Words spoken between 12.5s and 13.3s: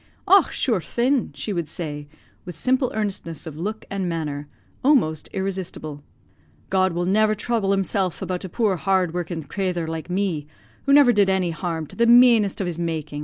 of His makin'."